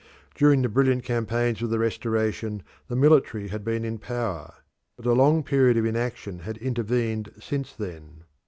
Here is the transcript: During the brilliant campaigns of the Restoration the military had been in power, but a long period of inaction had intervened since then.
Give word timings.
During 0.33 0.63
the 0.63 0.67
brilliant 0.67 1.03
campaigns 1.03 1.61
of 1.61 1.69
the 1.69 1.77
Restoration 1.77 2.63
the 2.87 2.95
military 2.95 3.49
had 3.49 3.63
been 3.63 3.85
in 3.85 3.99
power, 3.99 4.51
but 4.97 5.05
a 5.05 5.13
long 5.13 5.43
period 5.43 5.77
of 5.77 5.85
inaction 5.85 6.39
had 6.39 6.57
intervened 6.57 7.31
since 7.39 7.71
then. 7.75 8.23